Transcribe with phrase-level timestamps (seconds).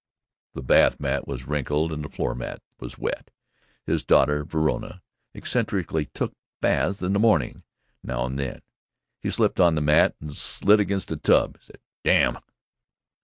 [0.53, 2.33] The bath mat was wrinkled and the floor
[2.79, 3.29] was wet.
[3.85, 5.03] (His daughter Verona
[5.35, 7.61] eccentrically took baths in the morning,
[8.01, 8.63] now and then.)
[9.19, 11.59] He slipped on the mat, and slid against the tub.
[11.59, 12.39] He said "Damn!"